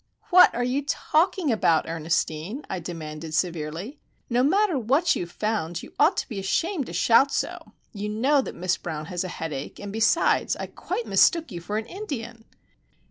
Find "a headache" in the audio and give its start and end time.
9.23-9.77